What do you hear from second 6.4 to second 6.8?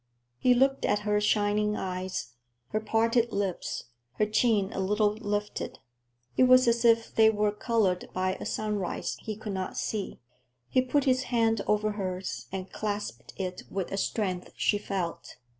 was